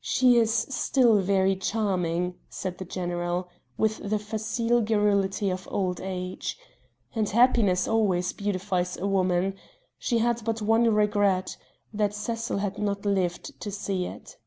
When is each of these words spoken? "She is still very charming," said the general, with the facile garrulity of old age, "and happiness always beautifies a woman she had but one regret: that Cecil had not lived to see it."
"She 0.00 0.38
is 0.38 0.50
still 0.70 1.18
very 1.20 1.54
charming," 1.54 2.36
said 2.48 2.78
the 2.78 2.86
general, 2.86 3.50
with 3.76 3.98
the 3.98 4.18
facile 4.18 4.80
garrulity 4.80 5.50
of 5.50 5.68
old 5.70 6.00
age, 6.00 6.56
"and 7.14 7.28
happiness 7.28 7.86
always 7.86 8.32
beautifies 8.32 8.96
a 8.96 9.06
woman 9.06 9.56
she 9.98 10.20
had 10.20 10.42
but 10.42 10.62
one 10.62 10.84
regret: 10.94 11.58
that 11.92 12.14
Cecil 12.14 12.56
had 12.56 12.78
not 12.78 13.04
lived 13.04 13.60
to 13.60 13.70
see 13.70 14.06
it." 14.06 14.38